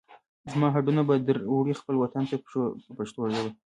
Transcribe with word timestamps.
زما 0.51 0.67
هډونه 0.75 1.01
به 1.07 1.15
در 1.27 1.37
وړئ 1.57 1.73
خپل 1.77 1.95
وطن 1.99 2.23
ته 2.29 2.35
په 2.87 2.91
پښتو 2.97 3.19
ژبه. 3.33 3.51